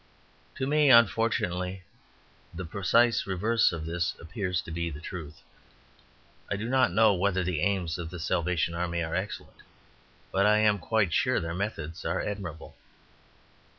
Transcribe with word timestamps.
To 0.55 0.65
me, 0.65 0.89
unfortunately, 0.89 1.83
the 2.55 2.65
precise 2.65 3.27
reverse 3.27 3.71
of 3.71 3.85
this 3.85 4.15
appears 4.19 4.59
to 4.63 4.71
be 4.71 4.89
the 4.89 4.99
truth. 4.99 5.43
I 6.49 6.55
do 6.55 6.67
not 6.67 6.91
know 6.91 7.13
whether 7.13 7.43
the 7.43 7.61
aims 7.61 7.99
of 7.99 8.09
the 8.09 8.19
Salvation 8.19 8.73
Army 8.73 9.03
are 9.03 9.13
excellent, 9.13 9.61
but 10.31 10.47
I 10.47 10.57
am 10.57 10.79
quite 10.79 11.13
sure 11.13 11.39
their 11.39 11.53
methods 11.53 12.03
are 12.03 12.19
admirable. 12.19 12.75